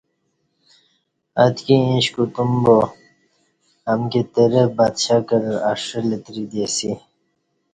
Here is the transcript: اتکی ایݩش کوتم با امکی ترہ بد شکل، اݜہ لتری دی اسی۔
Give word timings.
اتکی 1.43 1.75
ایݩش 1.87 2.05
کوتم 2.13 2.51
با 2.63 2.77
امکی 3.91 4.21
ترہ 4.33 4.63
بد 4.77 4.95
شکل، 5.05 5.43
اݜہ 5.71 5.99
لتری 6.09 6.43
دی 6.51 6.59
اسی۔ 6.65 6.91